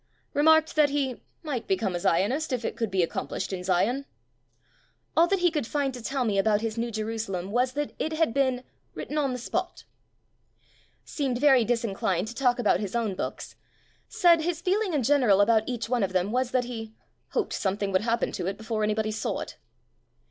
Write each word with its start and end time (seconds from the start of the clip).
Remarked 0.33 0.75
that 0.75 0.89
he 0.89 1.21
"might 1.43 1.67
become 1.67 1.95
a 1.95 1.99
Zionist 1.99 2.51
if 2.51 2.65
it 2.65 2.75
could 2.75 2.89
be 2.89 3.03
accomplished 3.03 3.53
in 3.53 3.63
Zion". 3.63 4.07
All 5.15 5.27
that 5.27 5.41
he 5.41 5.51
could 5.51 5.67
find 5.67 5.93
to 5.93 6.01
tell 6.01 6.25
me 6.25 6.39
about 6.39 6.61
his 6.61 6.75
"New 6.75 6.89
Jerusalem" 6.89 7.51
was 7.51 7.73
that 7.73 7.93
it 7.99 8.13
had 8.13 8.33
been 8.33 8.63
"written 8.95 9.19
on 9.19 9.31
the 9.31 9.37
spot". 9.37 9.83
Seemed 11.05 11.37
very 11.37 11.63
disinclined 11.63 12.27
to 12.29 12.33
talk 12.33 12.57
about 12.57 12.79
his 12.79 12.95
own 12.95 13.13
books. 13.13 13.55
Said 14.09 14.41
his 14.41 14.59
feeling 14.59 14.95
in 14.95 15.03
general 15.03 15.39
about 15.39 15.69
each 15.69 15.87
one 15.87 16.01
of 16.01 16.13
them 16.13 16.31
was 16.31 16.49
that 16.49 16.63
he 16.65 16.93
"hoped 17.33 17.53
something 17.53 17.91
would 17.91 18.01
hap 18.01 18.21
pen 18.21 18.31
to 18.31 18.47
it 18.47 18.57
before 18.57 18.83
anybody 18.83 19.11
saw 19.11 19.39
it". 19.41 19.57